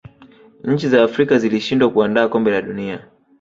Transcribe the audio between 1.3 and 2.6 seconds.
zilishindwa kuandaa kombe